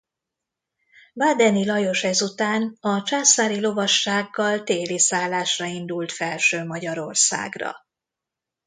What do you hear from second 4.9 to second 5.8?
szállásra